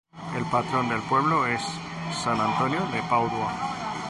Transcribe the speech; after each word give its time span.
El 0.35 0.43
patrón 0.45 0.89
del 0.89 0.99
pueblo 1.03 1.45
es 1.45 1.61
San 2.23 2.41
Antonio 2.41 2.83
de 2.91 3.03
Padua. 3.03 3.93